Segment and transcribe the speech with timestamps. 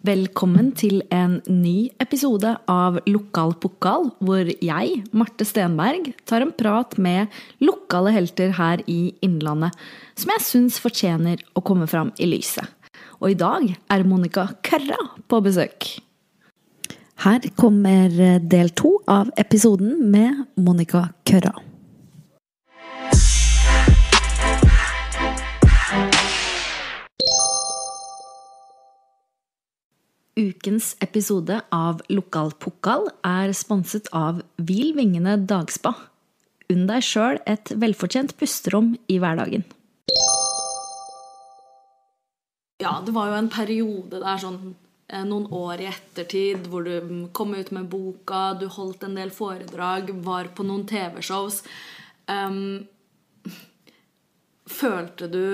[0.00, 6.96] Velkommen til en ny episode av Lokal pokal, hvor jeg, Marte Stenberg, tar en prat
[6.96, 7.28] med
[7.60, 9.76] lokale helter her i Innlandet,
[10.16, 12.64] som jeg syns fortjener å komme fram i lyset.
[13.20, 15.90] Og i dag er Monica Kørra på besøk.
[17.20, 21.52] Her kommer del to av episoden med Monica Kørra.
[30.40, 35.92] Ukens episode av Lokal pokal er sponset av Hvil vingene dagspa.
[36.72, 39.66] Unn deg sjøl et velfortjent pusterom i hverdagen.
[42.80, 44.56] Ja, det var jo en periode der sånn
[45.10, 49.34] eh, noen år i ettertid hvor du kom ut med boka, du holdt en del
[49.34, 51.60] foredrag, var på noen TV-shows.
[52.30, 52.86] Um,
[54.64, 55.44] følte du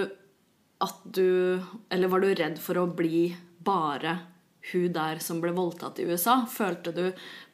[0.84, 1.58] at du
[1.88, 3.30] Eller var du redd for å bli
[3.64, 4.18] bare
[4.72, 6.40] hun der som ble voldtatt i USA?
[6.50, 7.04] Følte du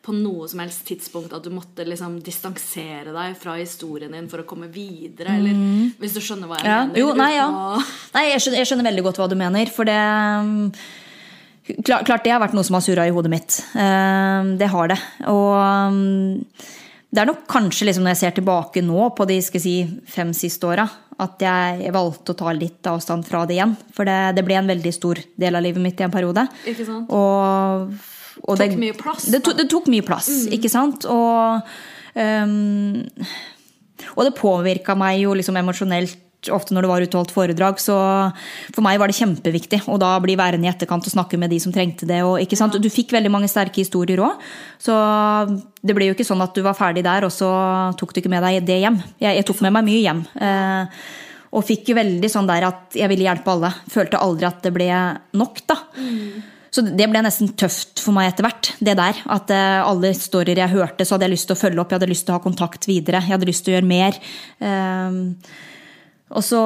[0.03, 4.43] på noe som helst tidspunkt at du måtte liksom distansere deg fra historien din for
[4.43, 5.37] å komme videre?
[5.39, 5.55] Eller
[6.01, 6.81] hvis du skjønner hva jeg Ja.
[6.87, 6.99] mener?
[6.99, 7.47] Jo, nei, ja.
[8.15, 9.99] Nei, jeg skjønner, jeg skjønner veldig godt hva du mener, for det
[10.43, 10.73] um,
[11.87, 13.61] Klart, klart det har vært noe som har surra i hodet mitt.
[13.79, 14.97] Um, Det har det.
[15.31, 16.43] Og um,
[17.13, 19.77] det er nok kanskje liksom når jeg ser tilbake nå på de skal si,
[20.11, 20.89] fem siste åra,
[21.21, 23.75] at jeg valgte å ta litt avstand fra det igjen.
[23.95, 26.47] For det, det ble en veldig stor del av livet mitt i en periode.
[26.69, 27.13] Ikke sant?
[27.13, 27.93] Og,
[28.43, 31.07] og Tok mye plass, Det, to, det tok mye plass, ikke sant?
[31.13, 31.73] Og,
[32.17, 33.03] um,
[34.17, 36.19] og det påvirka meg jo liksom emosjonelt
[36.51, 37.81] ofte når det var utholdt foredrag.
[37.83, 37.95] Så
[38.75, 41.61] for meg var det kjempeviktig å da bli værende i etterkant og snakke med de
[41.63, 42.23] som trengte det.
[42.27, 42.79] Og, ikke sant?
[42.83, 44.41] Du fikk veldig mange sterke historier òg.
[44.83, 44.95] Så
[45.83, 47.51] det ble jo ikke sånn at du var ferdig der, og så
[47.99, 48.99] tok du ikke med deg det hjem.
[49.23, 50.25] Jeg, jeg tok med meg mye hjem.
[50.49, 51.05] Eh,
[51.53, 53.71] og fikk jo veldig sånn der at jeg ville hjelpe alle.
[53.93, 54.89] Følte aldri at det ble
[55.37, 55.79] nok, da.
[56.73, 58.71] Så det ble nesten tøft for meg etter hvert.
[58.81, 61.83] det der, At eh, alle historier jeg hørte, så hadde jeg lyst til å følge
[61.83, 61.93] opp.
[61.93, 63.21] Jeg hadde lyst til å ha kontakt videre.
[63.21, 64.17] Jeg hadde lyst til å gjøre mer.
[66.33, 66.63] Og så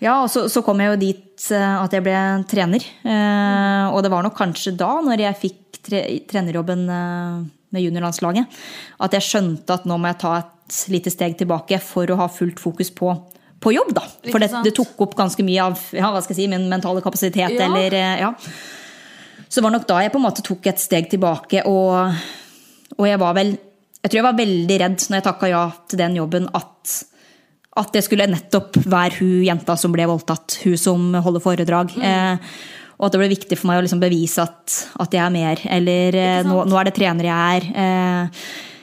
[0.00, 2.84] Ja, og så, så kom jeg jo dit eh, at jeg ble trener.
[3.04, 6.00] Eh, og det var nok kanskje da, når jeg fikk tre,
[6.30, 7.34] trenerjobben eh,
[7.70, 8.60] med juniorlandslaget,
[9.04, 12.26] at jeg skjønte at nå må jeg ta et lite steg tilbake for å ha
[12.32, 13.12] fullt fokus på,
[13.60, 14.04] på jobb, da.
[14.30, 17.02] For det, det tok opp ganske mye av ja, hva skal jeg si, min mentale
[17.04, 17.56] kapasitet.
[17.58, 17.66] Ja.
[17.68, 18.32] eller, eh, ja.
[19.46, 22.16] Så det var nok da jeg på en måte tok et steg tilbake, og,
[22.96, 23.56] og jeg var vel
[24.00, 26.92] Jeg tror jeg var veldig redd når jeg takka ja til den jobben, at,
[27.78, 31.92] at det skulle nettopp være hun jenta som ble voldtatt, hun som holder foredrag.
[32.02, 32.56] Eh,
[33.00, 35.62] og at det ble viktig for meg å liksom bevise at, at jeg er mer,
[35.78, 37.68] eller eh, nå, nå er det trener jeg er.
[37.84, 38.42] Eh,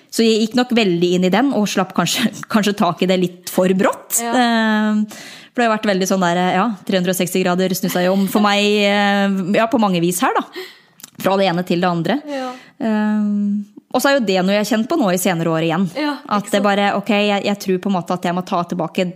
[0.09, 3.20] så jeg gikk nok veldig inn i den, og slapp kanskje, kanskje tak i det
[3.22, 4.22] litt for brått.
[4.24, 4.34] Ja.
[4.34, 5.19] Eh,
[5.52, 8.66] for det har vært veldig sånn der, ja, 360 grader snu seg om for meg
[8.88, 10.46] eh, ja, på mange vis her, da.
[11.18, 12.22] Fra det ene til det andre.
[12.30, 12.52] Ja.
[13.97, 15.88] Og så er jo det noe jeg har kjent på nå i senere år igjen.
[15.97, 18.62] Ja, at det bare, ok, jeg, jeg tror på en måte at jeg må ta
[18.69, 19.08] tilbake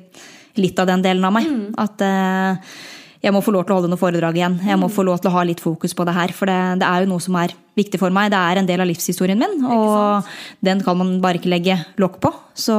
[0.57, 1.45] litt av den delen av meg.
[1.47, 1.67] Mm.
[1.79, 2.73] At uh,
[3.21, 4.55] jeg må få lov til å holde noe foredrag igjen.
[4.65, 4.81] Jeg Mm.
[4.81, 6.33] må få lov til å ha litt fokus på det her.
[6.33, 8.31] For det, det er jo noe som er viktig for meg.
[8.33, 10.25] Det er en del av livshistorien min, og
[10.65, 12.33] den kan man bare ikke legge lokk på.
[12.57, 12.75] Så,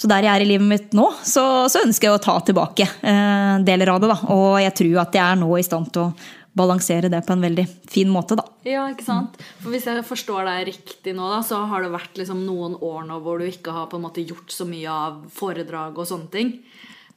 [0.00, 2.88] så der jeg er i livet mitt nå, så, så ønsker jeg å ta tilbake
[2.88, 4.10] eh, deler av det.
[4.10, 4.18] Da.
[4.32, 6.12] Og jeg tror at jeg er nå i stand til å
[6.56, 8.44] balansere det på en veldig fin måte, da.
[8.68, 9.38] Ja, ikke sant?
[9.62, 13.06] For Hvis jeg forstår deg riktig nå, da, så har det vært liksom noen år
[13.08, 16.30] nå hvor du ikke har på en måte gjort så mye av foredrag og sånne
[16.34, 16.52] ting.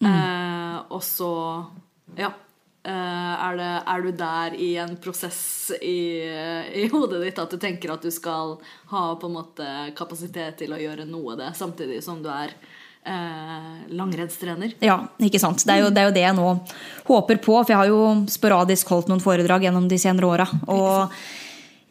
[0.05, 1.29] Eh, og så
[2.17, 2.31] Ja.
[2.85, 6.21] eh, er, det, er du der i en prosess i,
[6.83, 8.57] i hodet ditt at du tenker at du skal
[8.91, 9.67] ha på en måte
[9.97, 12.53] kapasitet til å gjøre noe av det, samtidig som du er
[13.05, 14.75] eh, langrennstrener?
[14.83, 15.63] Ja, ikke sant.
[15.65, 16.51] Det er, jo, det er jo det jeg nå
[17.07, 17.57] håper på.
[17.61, 20.47] For jeg har jo sporadisk holdt noen foredrag gjennom de senere åra.
[20.67, 21.15] Og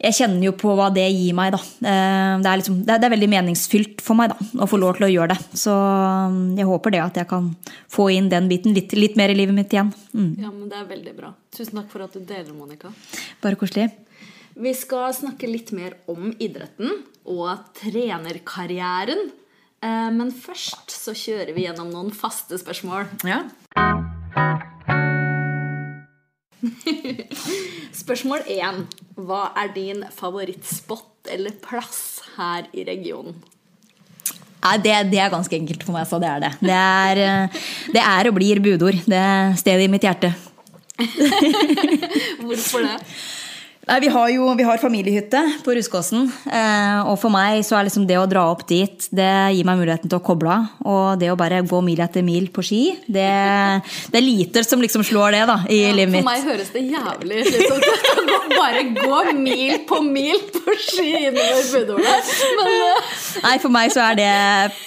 [0.05, 1.59] jeg kjenner jo på hva det gir meg, da.
[1.63, 4.79] Eh, Det er, liksom, det er, det er veldig meningsfylt for meg da, å få
[4.81, 5.57] lov til å gjøre det.
[5.57, 7.51] Så um, jeg håper det at jeg kan
[7.95, 9.93] få inn den biten litt, litt mer i livet mitt igjen.
[10.13, 10.33] Mm.
[10.43, 11.31] Ja, men Det er veldig bra.
[11.55, 12.91] Tusen takk for at du deler, Monica.
[13.41, 13.87] Bare koselig.
[14.55, 16.91] Vi skal snakke litt mer om idretten
[17.27, 19.31] og trenerkarrieren.
[19.83, 23.07] Eh, Men først så kjører vi gjennom noen faste spørsmål.
[23.27, 23.43] Ja.
[28.01, 28.85] Spørsmål 1.
[29.25, 33.37] Hva er din favorittspot eller plass her i regionen?
[34.65, 36.51] Ja, det, det er ganske enkelt for meg, så det er det.
[36.65, 37.57] Det er, eh,
[37.93, 38.97] det er og blir budord.
[39.05, 40.31] Det er stedet i mitt hjerte.
[42.41, 42.95] Hvorfor det?
[43.85, 46.25] Nei, Vi har jo vi har familiehytte på Ruskåsen.
[46.49, 49.77] Eh, og for meg så er liksom det å dra opp dit, det gir meg
[49.77, 50.71] muligheten til å koble av.
[50.89, 53.27] Og det å bare gå mil etter mil på ski, det,
[54.09, 56.85] det er lite som liksom slår det da, i Ja, livet for meg høres det
[56.89, 62.17] jævlig slitsomt ut å bare gå mil på mil på ski innover Budorna.
[62.57, 63.15] Men eh,
[63.45, 64.31] Nei, for meg så er det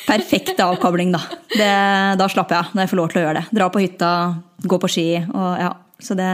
[0.08, 1.22] perfekt avkobling, da.
[1.54, 1.74] Det,
[2.18, 3.58] da slapper jeg av når jeg får lov til å gjøre det.
[3.60, 4.10] Dra på hytta,
[4.66, 5.76] gå på ski og ja.
[5.98, 6.26] Så det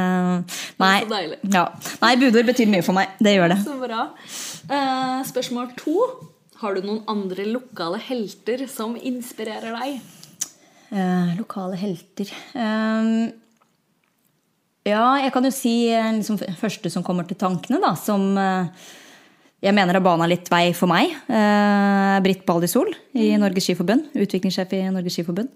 [0.79, 0.99] Nei.
[1.01, 1.39] så deilig.
[1.55, 1.65] Ja.
[2.03, 3.15] Nei, budord betyr mye for meg.
[3.23, 3.59] Det gjør det.
[3.65, 4.03] så bra.
[4.69, 5.95] Eh, spørsmål to.
[6.61, 10.03] Har du noen andre lokale helter som inspirerer deg?
[10.95, 13.33] Eh, lokale helter Ehm,
[14.85, 17.95] Ja, jeg kan jo si eh, liksom, første som kommer til tankene, da.
[17.97, 18.69] Som eh,
[19.65, 21.15] jeg mener har bana litt vei for meg.
[21.25, 24.11] Eh, Britt Baldisol i Norges Skiforbund.
[24.13, 25.49] Utviklingssjef i Norges Skiforbund.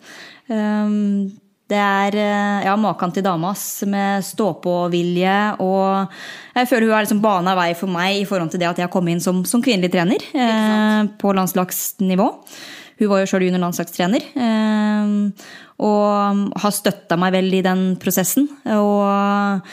[0.49, 1.29] Ehm,
[1.69, 5.37] det er eh, ja, maken til dame, ass, med stå-på-vilje.
[5.61, 6.17] Og
[6.57, 8.93] jeg føler hun har liksom bana vei for meg i forhold til det at jeg
[8.95, 12.29] kom inn som, som kvinnelig trener eh, på landslagsnivå.
[12.99, 14.31] Hun var jo sjøl junior-landslagstrener.
[14.33, 15.15] Eh,
[15.79, 18.49] og har støtta meg vel i den prosessen.
[18.75, 19.69] Og,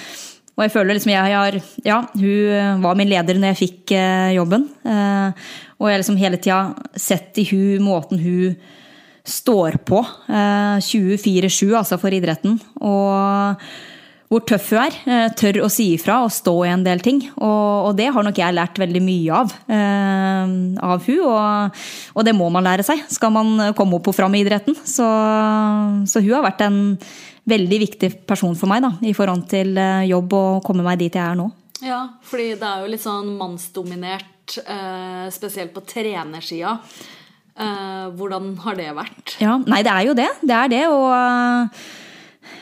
[0.56, 1.58] og jeg føler liksom jeg har
[1.88, 4.68] Ja, hun var min leder når jeg fikk eh, jobben.
[4.84, 5.48] Eh,
[5.80, 6.60] og jeg har liksom hele tida
[7.00, 8.60] sett i hun måten hun
[9.26, 10.00] står på.
[10.30, 12.60] Eh, 24-7, altså for idretten.
[12.82, 13.62] Og
[14.32, 14.96] hvor tøff hun er.
[15.06, 17.20] eh, Tør å si ifra og stå i en del ting.
[17.38, 19.54] Og, og det har nok jeg lært veldig mye av.
[19.70, 20.56] eh,
[20.86, 21.84] av hun, og,
[22.16, 24.76] og det må man lære seg skal man komme opp og fram i idretten.
[24.82, 25.06] Så,
[26.10, 26.80] så hun har vært en
[27.46, 31.14] veldig viktig person for meg da, i forhold til eh, jobb og komme meg dit
[31.14, 31.50] jeg er nå.
[31.86, 36.80] Ja, fordi det er jo litt sånn mannsdominert, eh, spesielt på trenersida.
[37.56, 39.38] Eh, hvordan har det vært?
[39.40, 40.28] Ja, Nei, det er jo det.
[40.44, 40.82] Det er det.
[40.92, 41.86] Og uh,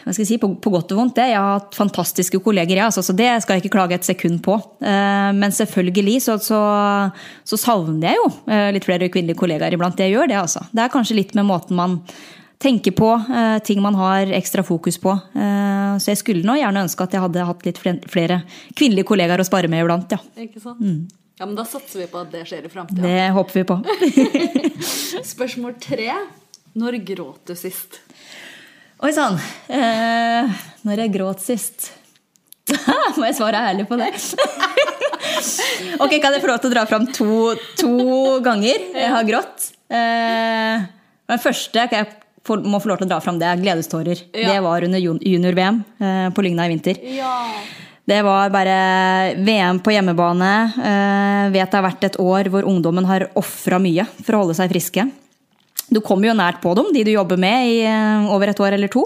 [0.04, 1.32] hva skal jeg si, på, på godt og vondt det.
[1.32, 4.44] Jeg har hatt fantastiske kolleger, ja, altså, så det skal jeg ikke klage et sekund
[4.46, 4.60] på.
[4.84, 6.62] Uh, Men selvfølgelig så, så,
[7.48, 8.30] så savner jeg jo
[8.76, 10.00] litt flere kvinnelige kollegaer iblant.
[10.00, 10.62] Jeg gjør det, altså.
[10.70, 11.98] Det er kanskje litt med måten man
[12.64, 13.10] tenker på,
[13.68, 15.12] ting man har ekstra fokus på.
[15.36, 18.38] Så jeg skulle nå gjerne ønske at jeg hadde hatt litt flere
[18.72, 20.22] kvinnelige kollegaer å spare med iblant, ja.
[20.46, 20.80] Ikke sant?
[21.44, 23.04] Ja, men Da satser vi på at det skjer i framtida.
[23.04, 23.76] Det håper vi på.
[25.34, 26.14] Spørsmål tre.
[26.80, 27.98] Når gråt du sist?
[29.04, 29.36] Oi sann.
[29.68, 30.54] Eh,
[30.88, 31.90] når jeg gråt sist
[33.20, 34.08] Må jeg svare ærlig på det?
[36.06, 37.30] ok, Kan jeg få lov til å dra fram to,
[37.76, 37.94] to
[38.48, 39.68] ganger jeg har grått?
[39.92, 40.88] Eh,
[41.28, 42.14] den første jeg
[42.64, 44.30] må få lov til å dra fram, det er gledestårer.
[44.32, 44.56] Ja.
[44.56, 47.04] Det var under junior-VM eh, på Lygna i vinter.
[47.20, 47.36] Ja.
[48.04, 48.78] Det var bare
[49.40, 50.52] VM på hjemmebane.
[50.76, 54.58] Eh, vet det har vært et år hvor ungdommen har ofra mye for å holde
[54.58, 55.06] seg friske.
[55.94, 58.76] Du kommer jo nært på dem, de du jobber med i eh, over et år
[58.76, 59.06] eller to,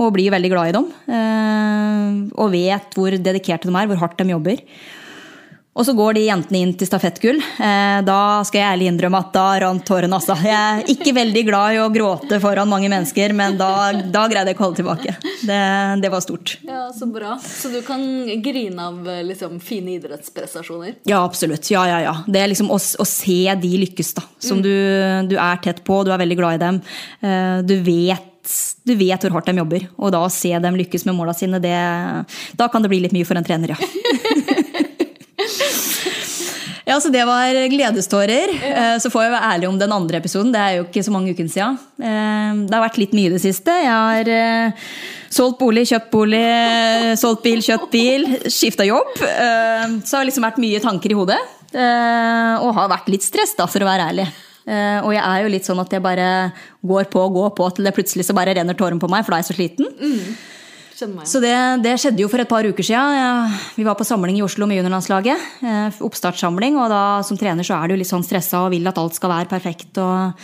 [0.00, 0.88] og blir veldig glad i dem.
[1.12, 4.64] eh, Og vet hvor dedikerte de er, hvor hardt de jobber.
[5.78, 7.36] Og så går de jentene inn til stafettgull.
[7.62, 10.16] Eh, Da skal jeg ærlig innrømme at da rant tårene.
[10.18, 10.34] Altså.
[10.42, 13.70] Jeg er ikke veldig glad i å gråte foran mange mennesker, men da,
[14.10, 15.14] da greide jeg ikke å holde tilbake.
[15.46, 15.60] Det,
[16.02, 16.56] det var stort.
[16.66, 17.36] ja, så bra.
[17.42, 18.02] Så du kan
[18.42, 20.96] grine av eh, liksom, fine idrettsprestasjoner?
[21.06, 21.70] Ja, absolutt.
[21.70, 22.16] Ja, ja, ja.
[22.26, 24.26] Det er liksom å, å se de lykkes, da.
[24.42, 24.72] Som du,
[25.30, 26.82] du er tett på, du er veldig glad i dem.
[27.22, 28.24] Eh, Du vet,
[28.88, 29.86] du vet hvor hardt de jobber.
[30.00, 31.76] Og da å se dem lykkes med måla sine, det,
[32.58, 33.78] da kan det bli litt mye for en trener, ja.
[36.88, 38.48] Ja, så Det var gledestårer.
[38.64, 40.52] Eh, Så får jeg være ærlig om den andre episoden.
[40.54, 41.76] Det er jo ikke så mange ukene siden.
[42.00, 43.68] Eh, Det har vært litt mye i det siste.
[43.68, 44.72] Jeg har eh,
[45.28, 46.42] solgt bolig, kjøpt bolig,
[47.20, 49.12] solgt bil, kjøpt bil, skifta jobb.
[49.20, 51.40] Så det har liksom vært mye tanker i hodet.
[52.64, 54.28] Og har vært litt stress, da, for å være ærlig.
[55.04, 56.52] Og jeg er jo litt sånn at jeg bare
[56.84, 59.32] går på og går på til det plutselig så bare renner tåren på meg, for
[59.32, 59.92] da er jeg så sliten.
[60.00, 60.36] Igjen.
[61.30, 63.54] Så det, det skjedde jo for et par uker siden.
[63.76, 65.46] Vi var på samling i Oslo med juniorlandslaget.
[65.62, 66.78] eh, Oppstartssamling.
[66.80, 69.30] Og da som trener så er du litt sånn stressa og vil at alt skal
[69.30, 69.92] være perfekt.
[70.02, 70.42] Og,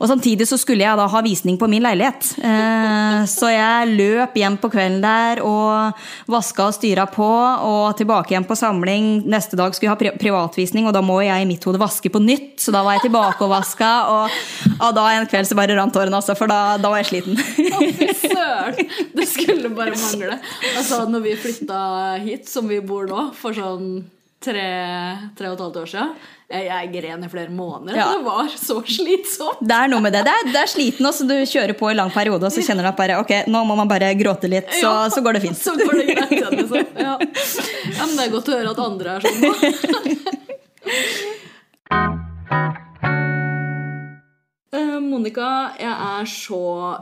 [0.00, 2.30] og samtidig så skulle jeg da ha visning på min leilighet.
[2.40, 5.92] Eh, Så jeg løp hjem på kvelden der og
[6.32, 7.26] vaska og styra på.
[7.68, 9.10] Og tilbake igjen på samling.
[9.28, 12.22] Neste dag skulle jeg ha privatvisning, og da må jeg i mitt hode vaske på
[12.24, 12.56] nytt.
[12.64, 14.38] Så da var jeg tilbake og vaska, og,
[14.80, 16.36] og da en kveld så bare rant tårene, altså.
[16.38, 17.36] For da, da var jeg sliten.
[18.40, 18.72] Å!
[19.20, 20.40] Det skulle bare mangle.
[20.78, 21.82] Altså, når vi flytta
[22.24, 24.06] hit, som vi bor nå, for sånn
[24.40, 24.68] tre,
[25.36, 26.14] tre og et halvt år siden
[26.50, 27.94] Jeg, gren i flere måneder.
[28.00, 28.08] Ja.
[28.16, 29.60] Det var så slitsomt.
[29.62, 30.24] Det er noe med det.
[30.26, 32.64] Det er, det er sliten, og så du kjører på i lang periode, og så
[32.66, 35.08] kjenner du at bare, ok, nå må man bare gråte litt, så, Ja.
[35.14, 35.60] så går det fint.
[35.60, 36.90] Så går det greit liksom.
[36.98, 37.14] Ja.
[37.20, 39.40] ja, men det er godt å høre at andre er sånn.
[39.46, 40.36] da.
[44.70, 45.46] Eh, Monica,
[45.80, 46.58] jeg er så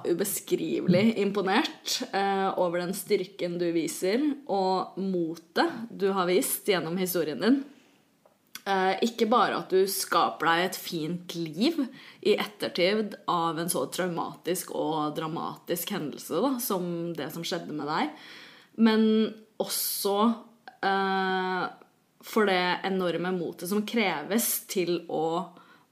[0.09, 7.43] ubeskrivelig imponert eh, over den styrken du viser, og motet du har vist gjennom historien
[7.45, 7.59] din.
[8.69, 11.79] Eh, ikke bare at du skaper deg et fint liv
[12.21, 16.85] i ettertid av en så traumatisk og dramatisk hendelse da, som
[17.17, 18.13] det som skjedde med deg,
[18.85, 19.07] men
[19.63, 20.17] også
[20.85, 21.65] eh,
[22.29, 22.61] for det
[22.91, 25.49] enorme motet som kreves til å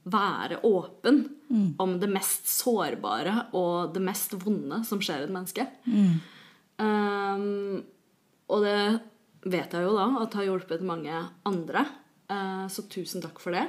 [0.07, 1.25] være åpen
[1.83, 5.65] om det mest sårbare og det mest vonde som skjer et menneske.
[6.79, 7.81] Um,
[8.53, 8.81] og det
[9.47, 11.87] vet jeg jo da at har hjulpet mange andre.
[12.31, 13.67] Eh, så tusen takk for det.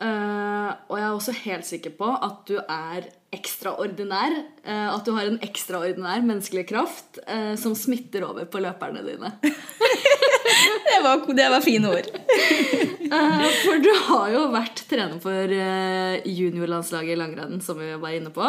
[0.00, 4.36] Eh, og jeg er også helt sikker på at du er ekstraordinær.
[4.64, 7.20] eh, at du har en ekstraordinær menneskelig kraft
[7.60, 9.32] som smitter over på løperne dine.
[10.50, 12.08] Det var, det var fine ord.
[13.64, 15.52] For du har jo vært trener for
[16.26, 18.44] juniorlandslaget i langrenn, som vi var inne på.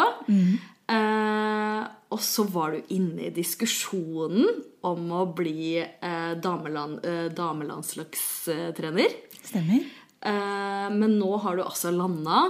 [0.92, 1.78] Eh,
[2.12, 4.48] og så var du inne i diskusjonen
[4.84, 9.16] om å bli eh, dameland, eh, damelandslagstrener.
[9.40, 9.86] Stemmer.
[10.20, 12.44] Eh, men nå har du altså landa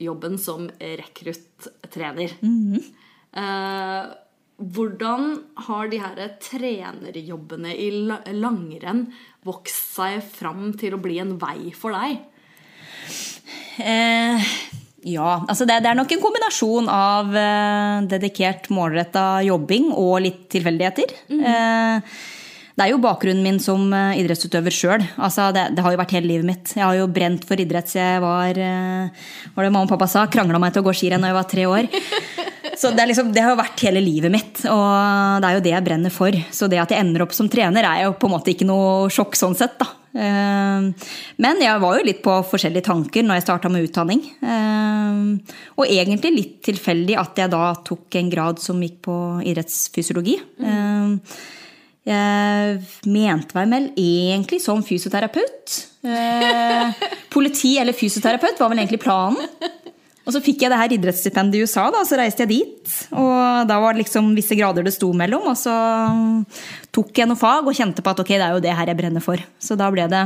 [0.00, 2.36] jobben som rekruttrener.
[3.32, 4.10] Eh,
[4.60, 5.30] hvordan
[5.66, 7.88] har de her trenerjobbene i
[8.36, 9.06] langrenn
[9.48, 12.20] vokst seg fram til å bli en vei for deg?
[13.80, 14.50] Eh,
[15.06, 20.44] ja, altså det, det er nok en kombinasjon av eh, dedikert, målretta jobbing og litt
[20.52, 21.14] tilfeldigheter.
[21.30, 22.18] Eh,
[22.80, 25.02] det er jo bakgrunnen min som eh, idrettsutøver sjøl.
[25.20, 26.72] Altså det, det har jo vært hele livet mitt.
[26.76, 30.08] Jeg har jo brent for idrett siden jeg var eh, var det mamma og pappa
[30.08, 30.26] sa?
[30.32, 31.90] Krangla meg til å gå skirenn da jeg var tre år.
[32.80, 35.62] Så det, er liksom, det har jo vært hele livet mitt, og det er jo
[35.64, 36.36] det jeg brenner for.
[36.54, 39.10] Så det at jeg ender opp som trener, er jo på en måte ikke noe
[39.12, 39.99] sjokk sånn sett, da.
[40.14, 40.88] Eh,
[41.38, 44.24] Men jeg var jo litt på forskjellige tanker når jeg starta med utdanning.
[44.42, 50.38] Eh, Og egentlig litt tilfeldig at jeg da tok en grad som gikk på idrettsfysiologi.
[50.60, 51.20] Mm.
[52.10, 52.80] Jeg
[53.12, 55.76] mente meg vel egentlig som fysioterapeut.
[57.34, 59.36] Politi eller fysioterapeut var vel egentlig planen.
[60.28, 62.96] Og så fikk jeg det her idrettsstipendet i USA, da, så reiste jeg dit.
[63.16, 65.72] Og da var det liksom visse grader det sto mellom, og så
[66.92, 69.00] tok jeg noe fag og kjente på at ok, det er jo det her jeg
[69.00, 69.40] brenner for.
[69.62, 70.22] Så da ble det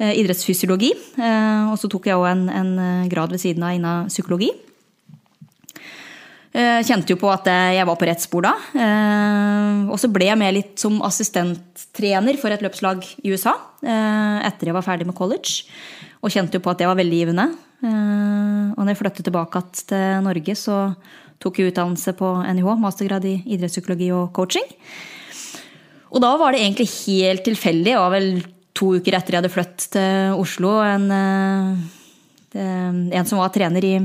[0.00, 0.94] eh, idrettsfysiologi.
[1.20, 4.52] Eh, og så tok jeg òg en, en eh, grad ved siden av innen psykologi.
[6.50, 8.50] Kjente jo på at jeg var på rett spor da.
[9.86, 13.52] Og så ble jeg med litt som assistenttrener for et løpslag i USA
[13.86, 15.62] etter jeg var ferdig med college.
[16.20, 17.46] Og kjente jo på at det var veldig givende.
[17.80, 20.76] Eh, Og når jeg flyttet tilbake til Norge, så
[21.40, 24.66] tok jeg utdannelse på NIH, mastergrad i idrettspsykologi og coaching.
[26.10, 27.92] Og da var det egentlig helt tilfeldig.
[27.92, 28.30] Det var vel
[28.76, 30.80] to uker etter jeg hadde flyttet til Oslo.
[30.84, 33.96] En, eh, en som var trener i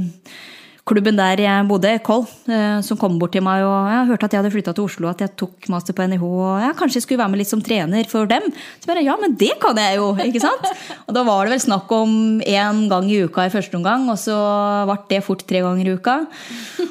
[0.86, 4.36] klubben der jeg bodde, Koll, eh, som kom bort til meg og jeg hørte at
[4.36, 7.22] jeg hadde flytta til Oslo, at jeg tok master på NIH, og jeg kanskje skulle
[7.24, 8.46] være med litt som trener for dem.
[8.78, 10.68] Så bare ja, men det kan jeg jo, ikke sant?
[11.08, 12.14] Og da var det vel snakk om
[12.46, 14.38] én gang i uka i første omgang, og så
[14.86, 16.20] ble det fort tre ganger i uka.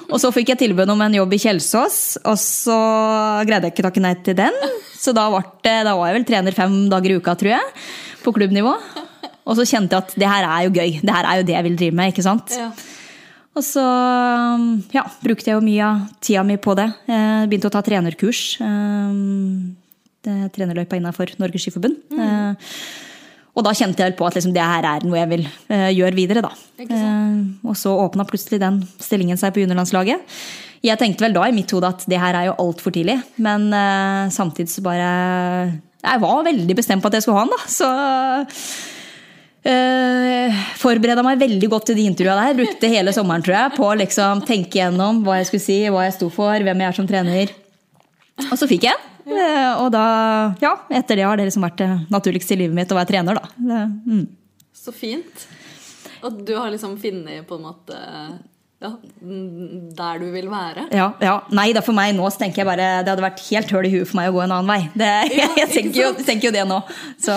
[0.09, 2.79] Og så fikk jeg tilbud om en jobb i Kjelsås, og så
[3.47, 4.59] greide jeg ikke takke nei til den.
[4.99, 5.29] Så da,
[5.63, 7.87] det, da var jeg vel trener fem dager i uka, tror jeg,
[8.27, 8.75] på klubbnivå.
[9.45, 10.99] Og så kjente jeg at det her er jo gøy.
[11.05, 12.13] Det her er jo det jeg vil drive med.
[12.15, 12.55] ikke sant?
[12.57, 12.73] Ja.
[13.55, 13.83] Og så
[14.95, 16.89] ja, brukte jeg jo mye av tida mi på det.
[17.07, 18.41] Jeg begynte å ta trenerkurs.
[18.61, 19.15] eh,
[20.25, 21.97] Det er trenerløypa innafor Norges Skiforbund.
[22.11, 22.57] Mm.
[23.55, 26.17] Og da kjente jeg på at liksom, det her er noe jeg vil eh, gjøre
[26.17, 26.43] videre.
[26.43, 26.51] da.
[26.83, 30.19] Eh, Og så åpna plutselig den stillingen seg på juniorlandslaget.
[30.85, 33.71] Jeg tenkte vel da i mitt hode at det her er jo altfor tidlig, men
[33.73, 35.07] eh, samtidig så bare
[36.05, 37.71] Jeg var veldig bestemt på at jeg skulle ha den, da.
[37.71, 37.89] Så
[39.65, 42.59] Uh, Forbereda meg veldig godt til de intervjua der.
[42.59, 46.05] Brukte hele sommeren tror jeg, på å liksom tenke gjennom hva jeg skulle si, hva
[46.05, 47.55] jeg sto for, hvem jeg er som trener.
[48.51, 49.11] Og så fikk jeg en.
[49.25, 50.05] Eh, og da,
[50.61, 53.41] ja, etter det har det liksom vært det naturligste i livet mitt å være trener,
[53.41, 53.53] da.
[53.57, 54.25] Det, mm.
[54.85, 55.47] Så fint.
[56.25, 58.01] At du har liksom funnet på en måte
[58.85, 58.91] ja,
[59.99, 60.87] der du vil være.
[60.95, 61.35] Ja, ja.
[61.55, 63.93] Nei da, for meg nå så tenker jeg bare det hadde vært helt høl i
[63.95, 64.81] huet for meg å gå en annen vei.
[64.95, 66.81] Det, Ja, jeg tenker jo, tenker jo det nå.
[67.23, 67.35] Så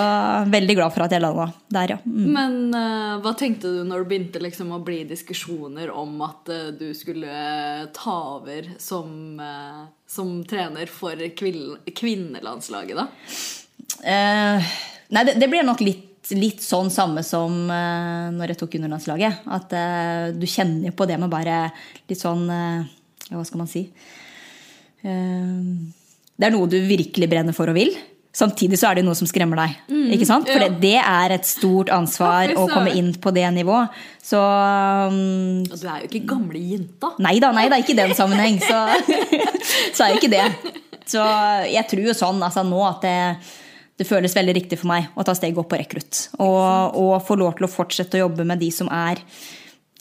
[0.51, 1.99] veldig glad for at jeg landa der, ja.
[2.05, 2.25] Mm.
[2.35, 6.67] Men uh, hva tenkte du når det begynte liksom å bli diskusjoner om at uh,
[6.77, 13.07] du skulle ta over som, uh, som trener for kvin kvinnelandslaget, da?
[14.03, 14.75] Eh,
[15.09, 19.48] nei, det, det blir nok litt, litt sånn samme som uh, når jeg tok underlandslaget.
[19.53, 21.67] At uh, du kjenner på det med bare
[22.10, 22.84] litt sånn uh,
[23.31, 23.88] Hva skal man si?
[25.07, 27.93] Det er noe du virkelig brenner for og vil.
[28.36, 29.77] Samtidig så er det noe som skremmer deg.
[30.13, 30.50] ikke sant?
[30.50, 30.67] For ja.
[30.67, 33.93] det, det er et stort ansvar å komme inn på det nivået.
[34.22, 37.13] Så um, Og du er jo ikke gamle jenta.
[37.24, 38.60] Nei da, nei da, ikke i den sammenheng.
[38.62, 38.81] Så,
[39.96, 40.46] så er jo ikke det.
[41.07, 41.24] Så
[41.72, 43.17] jeg tror jo sånn altså nå at det,
[43.97, 46.27] det føles veldig riktig for meg å ta steget opp på rekrutt.
[46.37, 49.23] Og, og få lov til å fortsette å jobbe med de som er,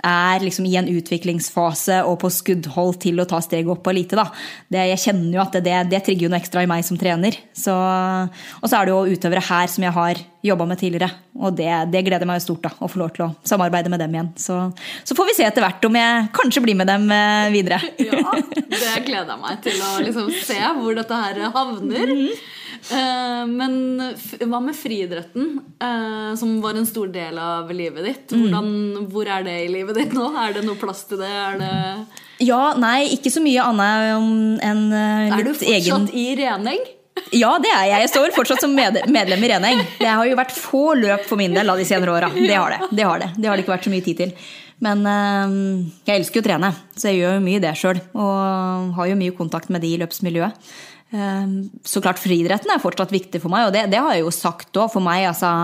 [0.04, 4.18] er liksom i en utviklingsfase og på skuddhold til å ta steget opp på elite.
[4.18, 4.28] da.
[4.68, 6.98] Det, jeg kjenner jo at det, det, det trigger jo noe ekstra i meg som
[7.00, 7.38] trener.
[7.56, 11.08] Så, og så er det jo utøvere her som jeg har jobba med tidligere.
[11.40, 14.04] Og det, det gleder meg jo stort da, å få lov til å samarbeide med
[14.04, 14.28] dem igjen.
[14.40, 14.58] Så,
[15.08, 17.80] så får vi se etter hvert om jeg kanskje blir med dem eh, videre.
[17.96, 18.36] Ja,
[18.76, 22.12] det gleder jeg meg til å liksom se hvor dette her havner.
[22.12, 22.46] Eh,
[23.46, 23.76] men
[24.46, 25.52] hva med friidretten,
[25.82, 28.34] eh, som var en stor del av livet ditt?
[28.34, 30.28] Hvordan, hvor er det i livet ditt nå?
[30.42, 31.32] Er det noe plass til det?
[31.60, 31.72] Det,
[32.46, 36.84] Ja, nei, ikke så mye annet um, litt egen er du fortsatt egen i Reneng?
[37.32, 38.02] Ja, det er jeg.
[38.04, 39.80] Jeg står fortsatt som medlem i Reneng.
[39.98, 42.30] Det har jo vært få løp for min del av de senere åra.
[42.34, 42.90] Det har det.
[42.92, 44.34] Det har det Det har det ikke vært så mye tid til.
[44.84, 45.54] Men eh,
[46.10, 48.02] jeg elsker jo å trene, så jeg gjør jo mye det sjøl.
[48.12, 50.74] Og har jo mye kontakt med de i løpsmiljøet.
[51.16, 51.54] Eh,
[51.86, 54.76] Så klart friidretten er fortsatt viktig for meg, og det, det har jeg jo sagt
[54.76, 54.92] òg.
[54.92, 55.54] For meg, altså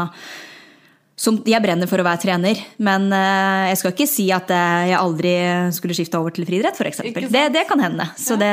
[1.23, 4.89] som, jeg brenner for å være trener, men eh, jeg skal ikke si at eh,
[4.91, 5.35] jeg aldri
[5.77, 7.03] skulle skifta over til friidrett, f.eks.
[7.31, 8.09] Det, det kan hende.
[8.19, 8.51] Så det,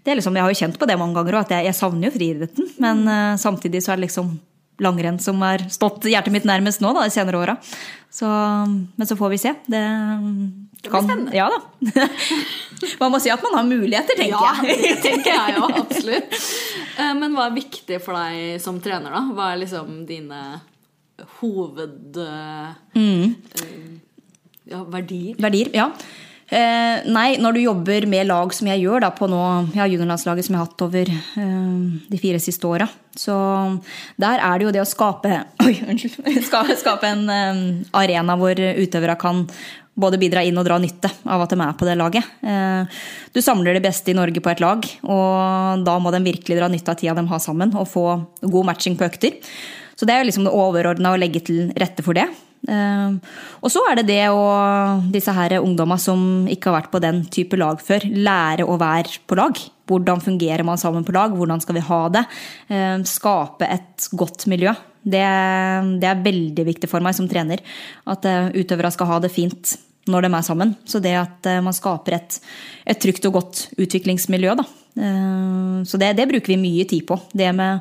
[0.00, 1.78] det er liksom, jeg har jo kjent på det mange ganger òg, at jeg, jeg
[1.78, 2.72] savner jo friidretten.
[2.82, 4.32] Men eh, samtidig så er det liksom
[4.84, 7.56] langrenn som har stått hjertet mitt nærmest nå da, de senere åra.
[8.22, 9.52] Men så får vi se.
[9.70, 9.82] Det,
[10.90, 11.32] kan, spennende.
[11.36, 11.60] Ja da.
[13.00, 14.78] Man må si at man har muligheter, tenker Ja, jeg.
[14.82, 16.32] det tenker jeg jo absolutt.
[16.98, 19.20] Eh, Men hva er viktig for deg som trener, da?
[19.36, 20.40] Hva er liksom dine
[21.38, 22.18] hoved...
[22.98, 23.36] Mm.
[23.62, 23.86] eh,
[24.72, 25.38] Ja, verdier?
[25.42, 25.88] Verdier, ja.
[26.52, 29.40] Eh, nei, når du jobber med lag som jeg gjør da, på nå,
[29.72, 31.76] ja, juniorlandslaget som jeg har hatt over eh,
[32.12, 33.36] de fire siste åra, så
[34.20, 35.32] der er det jo det å skape
[35.64, 36.44] Oi, unnskyld.
[36.82, 37.62] Skape en eh,
[37.96, 39.46] arena hvor utøvere kan
[39.92, 42.28] både bidra inn og dra nytte av at de er på det laget.
[42.44, 43.00] Eh,
[43.32, 46.68] du samler det beste i Norge på et lag, og da må de virkelig dra
[46.72, 48.06] nytte av tida de har sammen, og få
[48.44, 49.40] god matching på økter.
[49.96, 52.28] Så det er liksom det overordna å legge til rette for det.
[52.68, 53.14] Eh,
[53.58, 54.42] og så er det det å
[55.12, 59.22] disse her ungdomma som ikke har vært på den type lag før, lære å være
[59.26, 59.58] på lag.
[59.90, 61.34] Hvordan fungerer man sammen på lag?
[61.36, 62.24] Hvordan skal vi ha det?
[62.72, 64.74] Eh, skape et godt miljø.
[65.02, 65.22] Det,
[65.98, 67.62] det er veldig viktig for meg som trener.
[68.10, 69.74] At eh, utøvere skal ha det fint
[70.10, 70.76] når de er sammen.
[70.88, 72.38] Så det at eh, man skaper et,
[72.86, 74.66] et trygt og godt utviklingsmiljø, da.
[74.96, 77.18] Eh, Så det, det bruker vi mye tid på.
[77.32, 77.80] Det med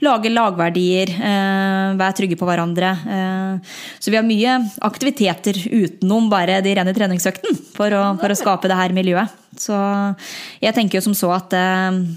[0.00, 2.92] lage lagverdier, eh, være trygge på hverandre.
[3.16, 8.38] Eh, Så vi har mye aktiviteter utenom bare de rene treningsøkten for å, for å
[8.38, 9.38] skape det her miljøet.
[9.52, 9.76] Så
[10.62, 11.52] jeg tenker jo som så at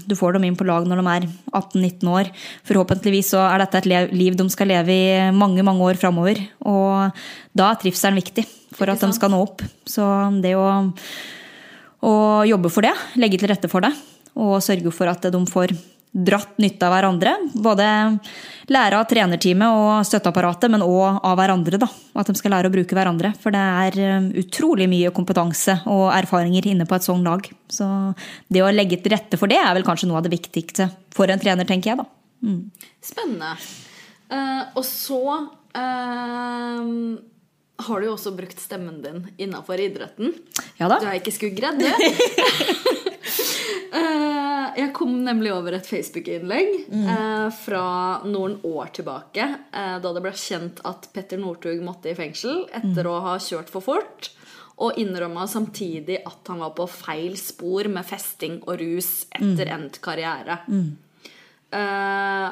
[0.08, 2.30] du får dem inn på lag når de er 18-19 år.
[2.64, 6.40] Forhåpentligvis så er dette et liv de skal leve i mange, mange år framover.
[6.64, 7.12] Og
[7.52, 9.60] da er trivselen viktig for at de skal nå opp.
[9.84, 10.00] Så
[10.40, 10.70] det å
[12.06, 13.92] å jobbe for det, legge til rette for det,
[14.36, 15.74] og sørge for at de får
[16.16, 17.34] dratt nytte av hverandre.
[17.60, 17.86] Både
[18.72, 21.80] lære av trenerteamet og støtteapparatet, men òg av hverandre.
[21.82, 21.88] da.
[22.16, 23.34] At de skal lære å bruke hverandre.
[23.42, 27.44] For det er eh, utrolig mye kompetanse og erfaringer inne på et sånt lag.
[27.68, 27.86] Så
[28.48, 31.28] det å legge til rette for det er vel kanskje noe av det viktigste for
[31.32, 32.00] en trener, tenker jeg.
[32.00, 32.08] da.
[33.04, 33.54] Spennende.
[34.26, 35.22] Uh, og så
[35.76, 37.24] uh
[37.76, 40.32] har du jo også brukt stemmen din innafor idretten.
[40.80, 40.96] Ja da.
[41.02, 43.12] Du er ikke skuggredd, du.
[43.92, 47.52] Eh, jeg kom nemlig over et Facebook-innlegg mm.
[47.54, 47.86] fra
[48.26, 53.08] noen år tilbake, eh, da det ble kjent at Petter Northug måtte i fengsel etter
[53.08, 54.30] å ha kjørt for fort.
[54.84, 60.02] Og innrømma samtidig at han var på feil spor med festing og rus etter endt
[60.04, 60.58] karriere.
[61.72, 62.48] Eh,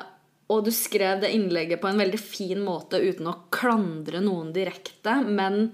[0.52, 5.16] og du skrev det innlegget på en veldig fin måte uten å klandre noen direkte,
[5.24, 5.70] men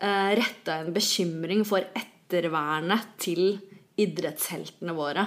[0.00, 3.58] uh, retta en bekymring for ettervernet til
[4.00, 5.26] idrettsheltene våre.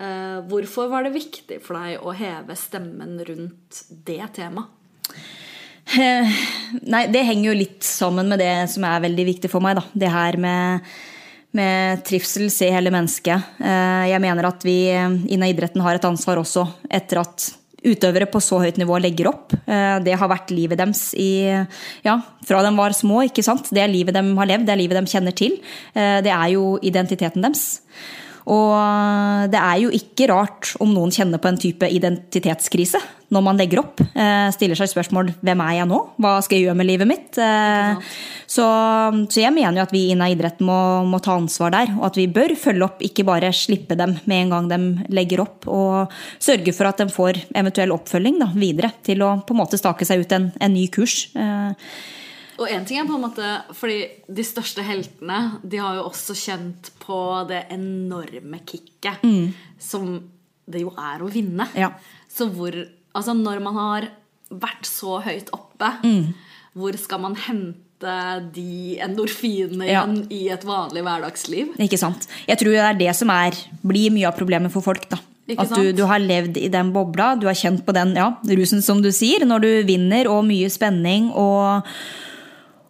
[0.00, 4.70] Eh, hvorfor var det viktig for deg å heve stemmen rundt det temaet?
[5.98, 6.40] Eh,
[6.86, 9.80] Nei, det henger jo litt sammen med det som er veldig viktig for meg.
[9.80, 9.84] Da.
[9.92, 10.86] Det her med,
[11.56, 13.56] med trivsel, se hele mennesket.
[13.58, 17.50] Eh, Jeg mener at vi innen idretten har et ansvar også etter at
[17.84, 19.52] utøvere på så høyt nivå legger opp.
[19.66, 21.48] Eh, Det har vært livet deres i,
[22.04, 23.22] ja, fra de var små.
[23.28, 23.70] ikke sant?
[23.70, 25.52] Det er livet de har levd, det er livet de kjenner til.
[25.94, 27.80] Eh, Det er jo identiteten deres.
[28.50, 33.58] Og det er jo ikke rart om noen kjenner på en type identitetskrise når man
[33.60, 34.00] legger opp.
[34.02, 36.00] Eh, stiller seg spørsmål hvem er jeg nå?
[36.20, 37.38] Hva skal jeg gjøre med livet mitt?
[37.38, 37.94] Ja.
[38.50, 38.66] så,
[39.30, 41.92] så, jeg mener jo at vi innen idretten må, må, ta ansvar der.
[42.00, 45.44] Og at vi bør følge opp, ikke bare slippe dem med en gang de legger
[45.46, 45.68] opp.
[45.70, 49.78] Og sørge for at de får eventuell oppfølging da, videre til å på en måte
[49.80, 51.22] stake seg ut en, en ny kurs.
[52.60, 53.46] Og en ting er på en måte
[53.76, 57.18] Fordi de største heltene De har jo også kjent på
[57.48, 59.46] det enorme kicket mm.
[59.80, 60.18] som
[60.70, 61.64] det jo er å vinne.
[61.74, 61.88] Ja.
[62.30, 62.76] Så hvor
[63.10, 64.04] Altså, når man har
[64.50, 66.28] vært så høyt oppe, mm.
[66.78, 68.12] hvor skal man hente
[68.54, 71.72] de endorfinene igjen i et vanlig hverdagsliv?
[71.82, 72.28] Ikke sant.
[72.46, 75.08] Jeg tror det er det som er, blir mye av problemet for folk.
[75.10, 75.18] da.
[75.58, 78.84] At du, du, har levd i den bobla, du har kjent på den ja, rusen
[78.86, 81.32] som du sier, når du vinner, og mye spenning.
[81.34, 81.90] og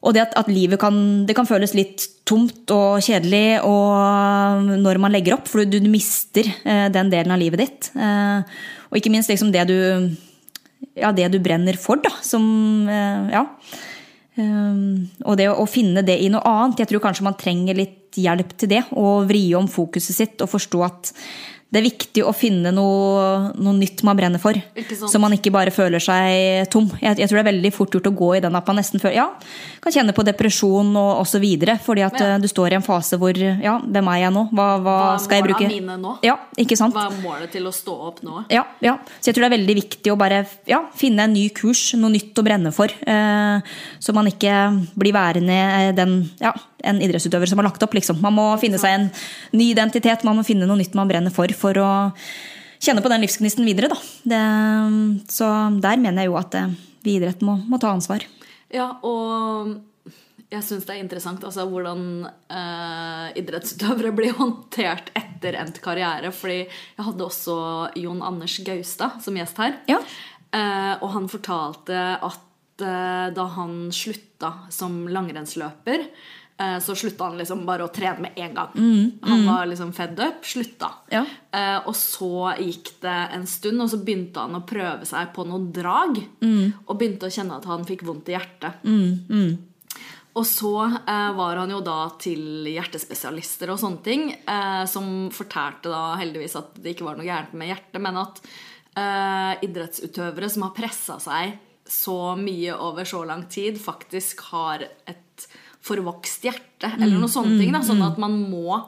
[0.01, 0.97] og det at, at, livet kan,
[1.29, 5.91] det kan føles litt tomt og kjedelig og når man legger opp, for du, du
[5.93, 7.91] mister eh, den delen av livet ditt.
[7.93, 8.41] Eh,
[8.89, 9.79] og ikke minst liksom det du
[10.97, 12.13] ja, det du brenner for, da.
[12.25, 13.45] Som eh, Ja.
[14.41, 14.83] Eh,
[15.27, 16.81] og det å, å finne det i noe annet.
[16.81, 18.85] Jeg tror kanskje man trenger litt hjelp til det.
[18.97, 21.13] Og vri om fokuset sitt og forstå at
[21.71, 24.57] det er viktig å finne noe, noe nytt man brenner for.
[24.91, 26.89] Så man ikke bare føler seg tom.
[26.99, 29.03] Jeg, jeg, tror det er veldig fort gjort å gå i den at man nesten
[29.03, 29.29] føler, ja,
[29.85, 31.47] kan kjenne på depresjon og osv.
[31.87, 32.33] Fordi at ja.
[32.35, 34.45] Eh, du står i en fase hvor ja, hvem er jeg nå?
[34.51, 35.63] Hva, hva, hva skal jeg bruke?
[35.63, 36.17] Hva er Mine nå?
[36.27, 36.97] Ja, ikke sant?
[36.97, 38.43] Hva er målet til å stå opp nå?
[38.51, 38.97] Ja, ja.
[39.21, 42.11] Så jeg tror det er veldig viktig å bare ja, finne en ny kurs, noe
[42.17, 42.91] nytt å brenne for.
[42.91, 44.59] Eh, så man ikke
[44.99, 46.51] blir værende den ja,
[46.85, 47.97] en idrettsutøver som har lagt opp.
[47.97, 48.21] Liksom.
[48.25, 49.11] Man må finne seg en
[49.57, 51.91] ny identitet, man må finne noe nytt man brenner for for å
[52.81, 53.93] kjenne på den livsgnisten videre.
[54.25, 54.41] Det,
[55.31, 55.51] så
[55.83, 56.73] der mener jeg jo at eh,
[57.05, 58.25] vi i idretten må, må, ta ansvar.
[58.73, 59.77] Ja, og
[60.51, 66.33] jeg syns det er interessant altså, hvordan eh, idrettsutøvere blir håndtert etter endt karriere.
[66.35, 67.57] Fordi jeg hadde også
[68.01, 69.79] Jon Anders Gaustad som gjest her.
[69.91, 70.01] Ja.
[70.51, 76.09] Eh, og han fortalte at eh, da han slutta som langrennsløper
[76.83, 78.75] så slutta han liksom bare å trene med en gang.
[78.75, 79.29] Mm, mm.
[79.31, 80.91] Han var liksom fed up, slutta.
[81.13, 81.25] Ja.
[81.53, 85.47] Eh, og så gikk det en stund, og så begynte han å prøve seg på
[85.49, 86.21] noen drag.
[86.45, 86.85] Mm.
[86.87, 88.85] Og begynte å kjenne at han fikk vondt i hjertet.
[88.85, 89.95] Mm, mm.
[90.37, 95.93] og så eh, var han jo da til hjertespesialister og sånne ting, eh, som fortalte
[95.93, 100.69] da heldigvis at det ikke var noe gærent med hjertet, men at eh, idrettsutøvere som
[100.69, 101.59] har pressa seg
[101.91, 105.49] så mye over så lang tid, faktisk har et
[105.85, 107.73] forvokst hjerte, eller noen sånne ting.
[107.75, 108.79] Da, sånn mm, at man må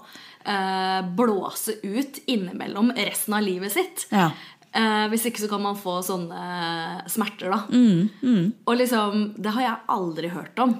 [0.44, 4.06] eh, blåse ut innimellom resten av livet sitt.
[4.12, 4.30] Ja.
[4.72, 7.60] Eh, hvis ikke så kan man få sånne smerter, da.
[7.68, 8.44] Mm, mm.
[8.64, 10.78] Og liksom Det har jeg aldri hørt om.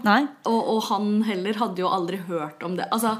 [0.49, 2.89] Og, og, han heller hadde jo aldri hørt om det.
[2.93, 3.19] Altså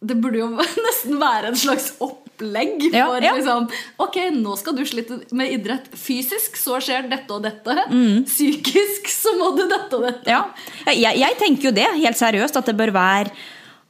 [0.00, 0.48] Det burde jo
[0.86, 3.34] nesten være en slags opplegg ja, for ja.
[3.36, 3.66] liksom
[4.00, 5.90] Ok, nå skal du slite med idrett.
[5.92, 7.76] Fysisk så skjer dette og dette.
[7.92, 8.24] Mm.
[8.28, 10.30] Psykisk så må du dette og dette.
[10.30, 10.46] Ja.
[10.88, 13.34] Jeg, jeg, tenker jo det, helt seriøst, at det bør være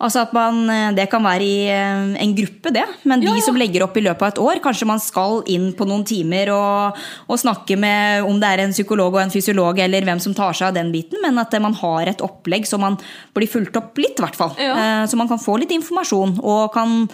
[0.00, 2.86] Altså at man, eh, Det kan være i eh, en gruppe, det.
[3.04, 3.44] Men de ja, ja.
[3.44, 6.52] som legger opp i løpet av et år, kanskje man skal inn på noen timer
[6.54, 6.96] og,
[7.28, 10.56] og, snakke med om det er en psykolog og en fysiolog eller hvem som tar
[10.56, 12.96] seg av den biten, men at man har et opplegg så man
[13.36, 14.56] blir fulgt opp litt, i hvert fall.
[14.60, 14.72] Ja.
[14.72, 17.08] Eh, så man kan få litt informasjon og kan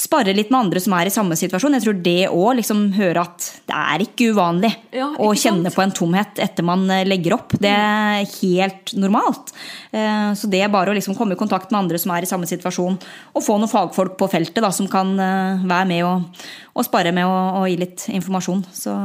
[0.00, 1.76] spare litt med andre som er i samme situasjon.
[1.76, 5.68] Jeg tror det òg liksom høre at det er ikke uvanlig ja, ikke å kjenne
[5.68, 5.76] sant?
[5.76, 7.54] på en tomhet etter man eh, legger opp.
[7.60, 9.52] Det er helt normalt.
[9.92, 12.30] Eh, så det er bare å liksom komme i kontakt med andre som er i
[12.30, 12.96] samme situasjon,
[13.34, 16.42] og få noen fagfolk på feltet da, som kan eh, være med og,
[16.74, 18.64] og spare med å gi litt informasjon.
[18.72, 18.96] Så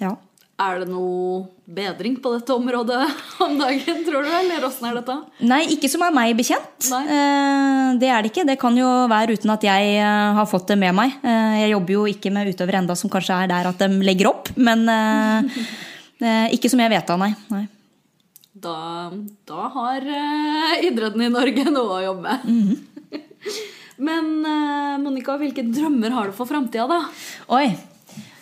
[0.00, 0.16] ja.
[0.60, 3.00] Er det noe bedring på dette området
[3.44, 4.30] om dagen, tror du?
[4.42, 5.16] Eller åssen er dette?
[5.48, 6.90] Nei, ikke som er meg bekjent.
[6.92, 7.00] Nei.
[7.16, 8.44] Eh, det er det ikke.
[8.48, 11.16] Det kan jo være uten at jeg eh, har fått det med meg.
[11.24, 14.32] Eh, jeg jobber jo ikke med utøvere enda som kanskje er der at de legger
[14.34, 14.84] opp, men
[16.52, 17.32] ikke som jeg vet av, nei.
[17.48, 17.64] nei.
[18.60, 18.76] Da,
[19.48, 20.08] da, har
[20.84, 22.44] idretten i Norge noe å jobbe med.
[22.44, 23.60] Mm -hmm.
[24.08, 24.24] Men
[25.02, 27.00] Monica, hvilke drømmer har du for framtida, da?
[27.52, 27.76] Oi,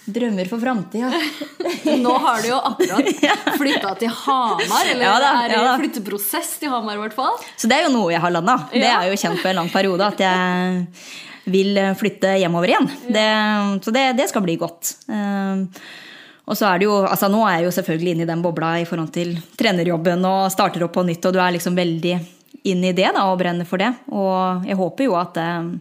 [0.09, 1.11] Drømmer for framtida.
[2.05, 4.89] Nå har du jo akkurat flytta til Hamar.
[4.89, 7.37] Eller ja da, er i ja flytteprosess til Hamar, i hvert fall.
[7.61, 8.57] Så det er jo noe jeg har landa.
[8.73, 8.81] Ja.
[8.81, 10.87] Det er jo kjent på en lang periode at jeg
[11.53, 12.91] vil flytte hjemover igjen.
[13.09, 13.29] Det,
[13.85, 14.95] så det, det, skal bli godt.
[15.13, 15.67] Ehm,
[16.49, 18.75] og så er det jo, altså Nå er jeg jo selvfølgelig inne i den bobla
[18.81, 22.15] i forhold til trenerjobben og starter opp på nytt, og du er liksom veldig
[22.69, 23.91] inn i det da, og brenner for det.
[24.13, 25.75] Og jeg håper jo at ehm,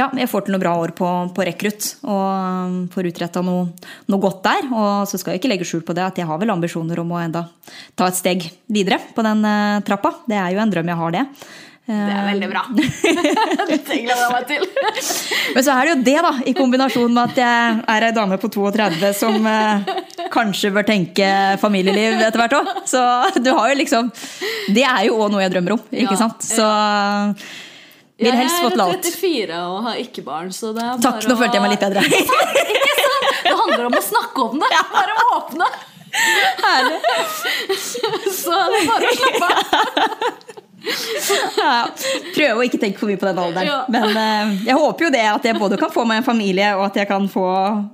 [0.00, 3.70] ja, jeg får til noe bra år på, på rekrutt og um, får utretta noe,
[4.10, 4.68] noe, godt der.
[4.70, 7.16] Og så skal jeg ikke legge skjul på det at jeg har vel ambisjoner om
[7.16, 7.46] å enda
[7.98, 10.16] ta et steg videre på den uh, trappa.
[10.30, 11.26] Det er jo en drøm jeg har, det.
[11.90, 12.60] Det er veldig bra.
[12.76, 14.66] det gleder jeg meg til.
[15.56, 18.38] Men så er det jo det, da, i kombinasjon med at jeg er ei dame
[18.38, 19.90] på 32 som eh,
[20.30, 21.30] kanskje bør tenke
[21.62, 22.70] familieliv etter hvert òg.
[22.90, 23.02] Så
[23.42, 24.12] du har jo liksom
[24.70, 26.46] Det er jo òg noe jeg drømmer om, ikke Ja, sant?
[26.46, 26.68] Så
[28.20, 28.80] vil helst få alt.
[28.80, 31.64] Jeg er 34 og har ikke barn, så det er bare Takk, nå følte jeg
[31.64, 32.04] meg litt bedre.
[32.76, 33.30] Ikke sant?
[33.46, 34.70] Det handler om å snakke om det.
[34.92, 35.70] Bare å åpne.
[36.60, 37.00] Herlig.
[38.42, 40.46] Så det er bare å slappe av.
[41.60, 41.90] Ja,
[42.34, 43.68] prøve å ikke tenke for mye på den alderen.
[43.68, 43.80] Ja.
[43.92, 46.86] Men eh, jeg håper jo det at jeg både kan få meg en familie, og
[46.88, 47.46] at jeg kan få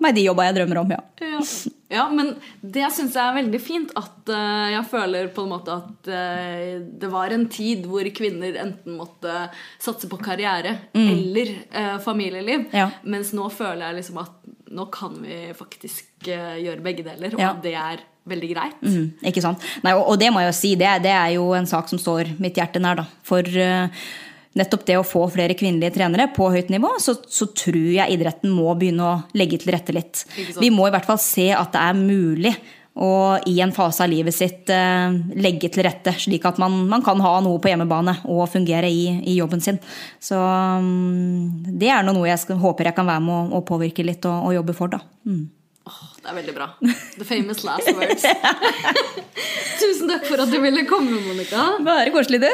[0.02, 0.96] meg de jobba jeg drømmer om.
[0.96, 1.02] ja.
[1.16, 1.40] Ja.
[1.88, 3.94] ja, men det syns jeg er veldig fint.
[3.98, 8.58] At uh, jeg føler på en måte at uh, det var en tid hvor kvinner
[8.62, 9.46] enten måtte
[9.82, 12.68] satse på karriere eller uh, familieliv.
[13.08, 14.36] Mens nå føler jeg liksom at
[14.76, 17.54] nå kan vi faktisk eh, gjøre begge deler, og Ja.
[17.64, 18.78] det er veldig greit.
[18.82, 19.62] Mm, ikke sant?
[19.86, 22.00] Nei, og, og det må jeg jo si, det, det er jo en sak som
[22.02, 22.98] står mitt hjerte nær.
[22.98, 23.04] da.
[23.26, 23.86] For uh,
[24.56, 28.50] nettopp det å få flere kvinnelige trenere på høyt nivå, så, så tror jeg idretten
[28.56, 30.24] må begynne å legge til rette litt.
[30.58, 32.54] Vi må i hvert fall se at det er mulig
[32.96, 37.04] å i en fase av livet sitt eh, legge til rette, slik at man, man
[37.04, 39.80] kan ha noe på hjemmebane og fungere i, i jobben sin.
[40.22, 44.06] Så mm, det er noe jeg skal, håper jeg kan være med å, å påvirke
[44.06, 44.96] litt og, og jobbe for.
[44.96, 45.02] da.
[45.28, 45.44] Mm.
[45.86, 46.70] Oh, det er veldig bra.
[47.18, 48.24] The famous last words.
[49.80, 51.68] Tusen takk for at du ville komme, Monica.
[51.84, 52.50] Bare koselig, du.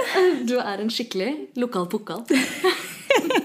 [0.50, 2.26] Du er en skikkelig lokal pokal.